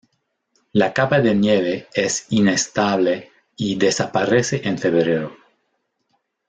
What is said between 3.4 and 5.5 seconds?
y desaparece en febrero.